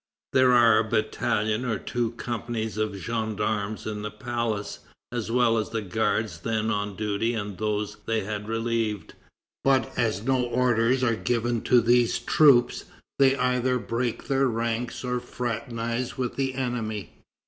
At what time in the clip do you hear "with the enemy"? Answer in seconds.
16.17-17.11